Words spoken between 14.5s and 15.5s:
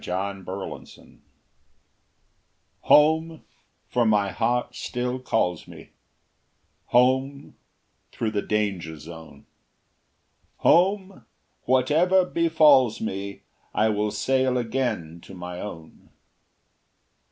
again to